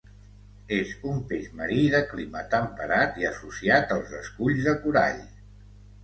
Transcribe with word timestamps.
És 0.75 0.91
un 1.09 1.17
peix 1.31 1.49
marí 1.59 1.83
de 1.95 1.99
clima 2.13 2.41
temperat 2.53 3.19
i 3.23 3.27
associat 3.33 3.93
als 3.97 4.15
esculls 4.21 4.63
de 4.69 4.73
corall. 4.87 5.21